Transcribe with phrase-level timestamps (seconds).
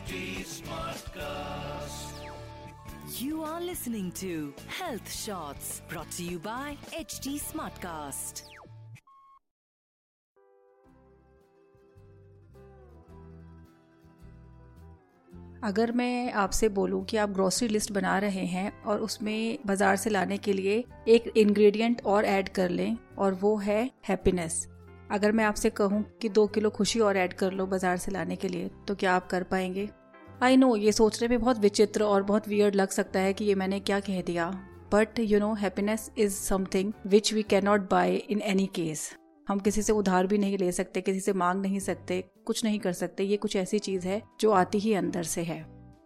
[0.00, 1.20] Smartcast.
[3.18, 8.42] You are listening to Health Shots brought to you by HT Smartcast.
[15.64, 20.10] अगर मैं आपसे बोलूँ कि आप ग्रोसरी लिस्ट बना रहे हैं और उसमें बाज़ार से
[20.10, 24.66] लाने के लिए एक इंग्रेडिएंट और ऐड कर लें और वो है हैप्पीनेस
[25.10, 28.36] अगर मैं आपसे कहूँ कि दो किलो खुशी और ऐड कर लो बाज़ार से लाने
[28.36, 29.88] के लिए तो क्या आप कर पाएँगे?
[30.42, 33.54] आई नो ये सोचने में बहुत विचित्र और बहुत वियर्ड लग सकता है कि ये
[33.54, 34.50] मैंने क्या कह दिया।
[34.92, 39.10] But you know happiness is something which we can not buy in any case
[39.46, 42.78] हम किसी से उधार भी नहीं ले सकते, किसी से मांग नहीं सकते, कुछ नहीं
[42.78, 45.60] कर सकते। ये कुछ ऐसी चीज़ है जो आती ही अंदर से है।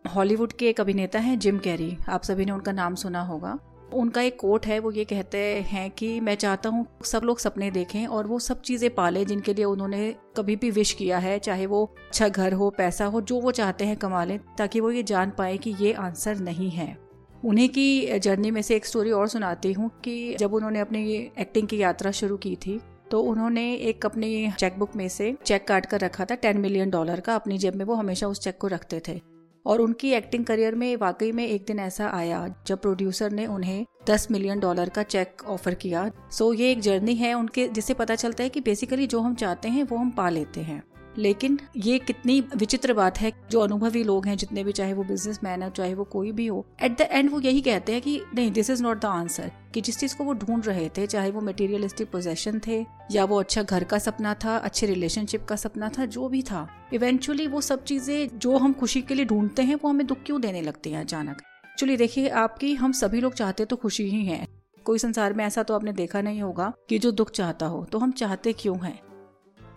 [0.06, 3.58] हॉलीवुड के एक अभिनेता हैं जिम कैरी आप सभी ने उनका नाम सुना होगा।
[3.94, 7.70] उनका एक कोट है, वो ये कहते हैं कि मैं चाहता हूँ सब लोग सपने
[7.70, 11.66] देखें और वो सब चीज़ें पाले जिनके लिए उन्होंने कभी भी विश किया है, चाहे
[11.66, 15.02] वो अच्छा घर हो, पैसा हो, जो वो चाहते हैं कमा लें, ताकि वो ये
[15.04, 16.96] जान पाए कि ये आंसर नहीं है।
[17.44, 21.68] उन्हीं की जर्नी में से एक स्टोरी और सुनाती हूँ कि जब उन्होंने अपनी एक्टिंग
[21.68, 26.00] की यात्रा शुरू की थी तो उन्होंने एक अपनी चेकबुक में से चेक काट कर
[26.00, 29.00] रखा था टेन मिलियन डॉलर का, अपनी जेब में वो हमेशा उस चेक को रखते
[29.08, 29.20] थे।
[29.66, 33.86] और उनकी एक्टिंग करियर में वाकई में एक दिन ऐसा आया जब प्रोड्यूसर ने उन्हें
[34.10, 38.14] 10 मिलियन डॉलर का चेक ऑफ़र किया। सो ये एक जर्नी है उनके, जिससे पता
[38.14, 40.82] चलता है कि बेसिकली जो हम चाहते हैं, वो हम पा लेते हैं।
[41.18, 45.40] लेकिन ये कितनी विचित्र बात है जो अनुभवी लोग हैं, जितने भी चाहे वो बिज़नेस
[45.44, 48.20] मैन है, चाहे वो कोई भी हो। एट द एंड वो यही कहते हैं कि
[48.34, 51.30] नहीं this is not the answer कि जिस चीज़ को वो ढूंढ रहे थे, चाहे
[51.30, 55.88] वो मटेरियलिस्टिक पोजेशन थे, या वो अच्छा घर का सपना था, अच्छे रिलेशनशिप का सपना
[55.88, 59.74] था, जो भी था इवेंचुअली वो सब चीज़ें जो हम खुशी के लिए ढूंढते हैं,
[59.74, 61.42] वो हमें दुख क्यों देने लगते हैं अचानक?
[61.64, 64.46] एक्चुअली देखिए, आपकी, हम सभी लोग चाहते तो खुशी ही है।
[64.84, 67.98] कोई संसार में ऐसा तो आपने देखा नहीं होगा कि जो दुख चाहता हो तो
[67.98, 68.98] हम चाहते क्यों हैं?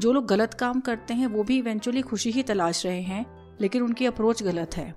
[0.02, 3.26] जो लोग गलत काम करते हैं, वो भी इवेंचुअली खुशी ही तलाश रहे हैं,
[3.62, 4.94] लेकिन उनकी अप्रोच गलत है।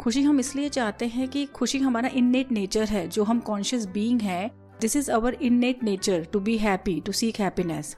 [0.00, 4.20] खुशी हम इसलिए चाहते हैं कि खुशी हमारा इननेट नेचर है, जो हम कॉन्शियस बीइंग
[4.20, 4.50] है
[4.80, 7.96] this is our innate nature to be happy to seek happiness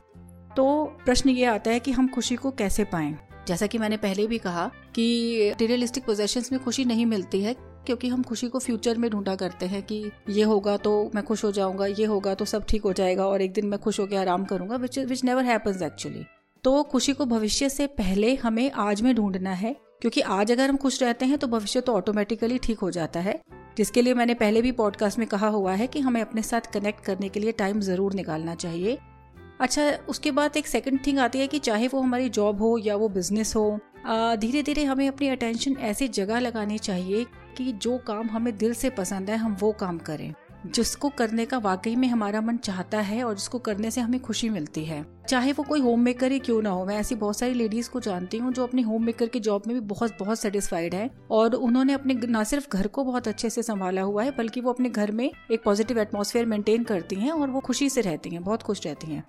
[0.57, 3.17] तो प्रश्न ये आता है कि हम खुशी को कैसे पाएँ?
[3.49, 7.55] जैसा कि मैंने पहले भी कहा कि रियलिस्टिक पोजेशंस में खुशी नहीं मिलती है,
[7.87, 11.45] क्योंकि हम खुशी को फ्यूचर में ढूंढा करते हैं कि ये होगा तो मैं खुश
[11.45, 14.17] हो जाऊँगा, ये होगा तो सब ठीक हो जाएगा, और एक दिन मैं खुश होकर
[14.17, 16.25] आराम करूँगा which which never happens actually
[16.65, 20.77] तो खुशी को भविष्य से पहले हमें आज में ढूंढना है, क्योंकि आज अगर हम
[20.77, 23.41] खुश रहते हैं तो भविष्य तो ऑटोमेटिकली ठीक हो जाता है।
[23.77, 27.05] जिसके लिए मैंने पहले भी पॉडकास्ट में कहा हुआ है कि हमें अपने साथ कनेक्ट
[27.05, 28.99] करने के लिए टाइम ज़रूर निकालना चाहिए।
[29.61, 32.97] अच्छा उसके बाद एक सेकंड थिंग आती है कि चाहे वो हमारी जॉब हो या
[32.97, 33.79] वो बिज़नेस हो
[34.37, 37.25] धीरे धीरे हमें अपनी अटेंशन ऐसी जगह लगानी चाहिए
[37.57, 40.33] कि जो काम हमें दिल से पसंद है, हम वो काम करें।
[40.67, 44.49] जिसको करने का वाकई में हमारा मन चाहता है और जिसको करने से हमें खुशी
[44.49, 47.55] मिलती है। चाहे वो कोई होम मेकर ही क्यों ना हो, मैं ऐसी बहुत सारी
[47.55, 50.95] लेडीज़ को जानती हूँ जो अपनी होम मेकर की जॉब में भी बहुत बहुत सेटिस्फाइड
[50.95, 54.61] है और उन्होंने अपने न सिर्फ़ घर को बहुत अच्छे से संभाला हुआ है, बल्कि
[54.61, 58.31] वो अपने घर में एक पॉजिटिव एटमोसफेयर मेंटेन करती हैं और वो खुशी से रहती
[58.31, 59.25] हैं, बहुत खुश रहती हैं।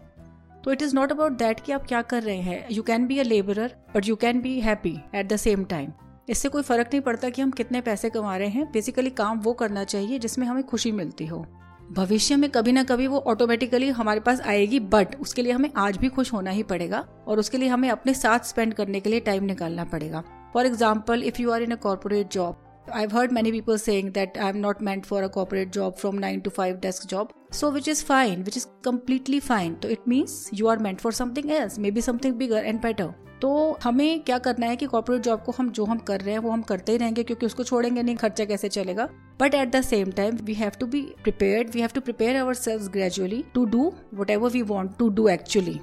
[0.63, 3.19] तो it is not about that कि आप क्या कर रहे हैं। You can be
[3.19, 5.91] a labourer but you can be happy at the same time
[6.27, 9.53] इससे कोई फ़र्क नहीं पड़ता कि हम कितने पैसे कमा रहे हैं। बेसिकली काम वो
[9.53, 11.45] करना चाहिए जिसमें हमें खुशी मिलती हो।
[11.91, 15.97] भविष्य में कभी ना कभी वो ऑटोमेटिकली हमारे पास आएगी बट उसके लिए हमें आज
[15.97, 19.19] भी खुश होना ही पड़ेगा और उसके लिए हमें अपने साथ स्पेंड करने के लिए
[19.19, 20.23] टाइम निकालना पड़ेगा।
[20.53, 24.37] For example if you are in a corporate job I've heard many people saying that
[24.37, 27.31] I'm not meant for a corporate job from 9 to 5 desk job.
[27.51, 29.77] So which is fine, which is completely fine.
[29.81, 33.13] So it means you are meant for something else, maybe something bigger and better.
[33.41, 36.39] तो हमें क्या करना है कि corporate job को हम जो हम कर रहे हैं
[36.41, 39.07] वो हम करते ही रहेंगे क्योंकि उसको छोड़ेंगे नहीं खर्चा कैसे चलेगा
[39.41, 42.53] but at the same time we have to be prepared we have to prepare our
[42.53, 43.91] self gradually to do
[44.29, 45.79] whatever we want to do actually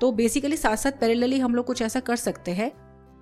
[0.00, 2.70] तो बेसिकली साथ साथ पैरेलली हम लोग कुछ ऐसा कर सकते हैं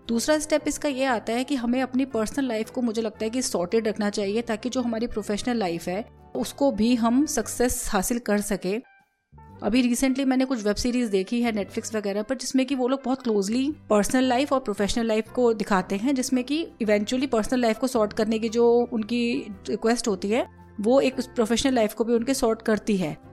[0.09, 3.31] दूसरा स्टेप इसका ये आता है कि हमें अपनी पर्सनल लाइफ को मुझे लगता है
[3.31, 6.05] कि सॉर्टेड रखना चाहिए ताकि जो हमारी प्रोफेशनल लाइफ है,
[6.37, 8.97] उसको भी हम सक्सेस हासिल कर सके।
[9.63, 13.03] अभी रिसेंटली मैंने कुछ वेब सीरीज़ देखी है नेटफ्लिक्स वगैरह पर, जिसमें कि वो लोग
[13.05, 17.79] बहुत क्लोजली पर्सनल लाइफ और प्रोफेशनल लाइफ को दिखाते हैं, जिसमें कि इवेंचुअली पर्सनल लाइफ
[17.79, 20.47] को सॉर्ट करने की जो उनकी रिक्वेस्ट होती है,
[20.81, 23.26] वो एक प्रोफेशनल लाइफ को भी उनके सॉर्ट करती है।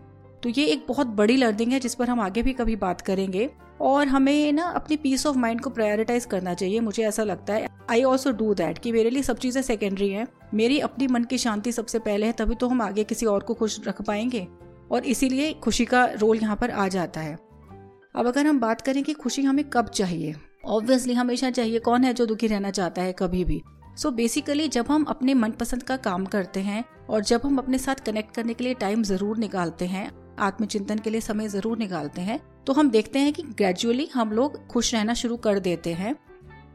[0.44, 3.50] तो ये एक बहुत बड़ी लर्निंग है जिस पर हम आगे भी कभी बात करेंगे।
[3.82, 7.68] और हमें ना अपनी पीस ऑफ़ माइंड को प्रायोरिटाइज करना चाहिए, मुझे ऐसा लगता है।
[7.90, 11.38] आई ऑल्सो डू दैट कि मेरे लिए सब चीज़ें सेकेंडरी हैं। मेरी अपनी मन की
[11.38, 14.48] शांति सबसे पहले है, तभी तो हम आगे किसी और को खुश रख पाएँगे।
[14.92, 17.38] और इसीलिए खुशी का रोल यहाँ पर आ जाता है।
[18.16, 20.36] अब अगर हम बात करें कि खुशी हमें कब चाहिए
[20.66, 23.62] ऑब्वियसली हमेशा चाहिए कौन है जो दुखी रहना चाहता है कभी भी।
[23.98, 27.78] सो so बेसिकली जब हम अपने मनपसंद का काम करते हैं और जब हम अपने
[27.78, 32.22] साथ कनेक्ट करने के लिए टाइम ज़रूर निकालते हैं आत्मचिंतन के लिए समय ज़रूर निकालते
[32.22, 36.16] हैं तो हम देखते हैं कि ग्रेजुअली हम लोग खुश रहना शुरू कर देते हैं।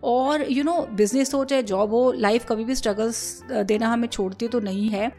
[0.05, 4.49] और यू नो बिज़नेस हो चाहे जॉब हो लाइफ कभी भी स्ट्रगल्स देना हमें छोड़ती
[4.49, 5.11] तो नहीं है।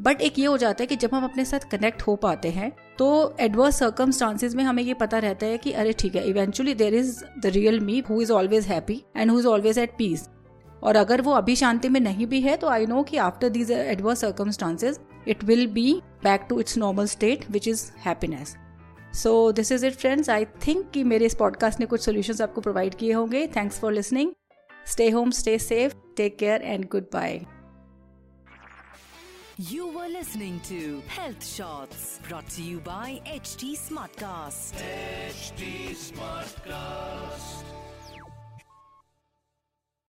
[0.00, 2.70] बट एक ये हो जाता है कि जब हम अपने साथ कनेक्ट हो पाते हैं
[2.98, 6.94] तो एडवर्स सर्कमस्टांसिस में हमें ये पता रहता है कि अरे ठीक है eventually there
[6.94, 10.28] is the real me who is always happy and who is always at peace
[10.82, 13.70] और अगर वो अभी शांति में नहीं भी है तो आई नो कि after these
[13.70, 14.98] adverse circumstances
[15.28, 18.56] it will be back to its normal state which is happiness
[19.14, 22.60] so this is it friends I think कि मेरे इस पॉडकास्ट ने कुछ सोल्यूशन आपको
[22.60, 23.46] प्रोवाइड किए होंगे.
[23.46, 24.32] Thanks for listening
[24.86, 27.44] stay home stay safe take care and goodbye
[29.60, 34.80] You were listening to Health Shots brought to you by HT Smartcast.
[35.28, 37.81] HT Smartcast.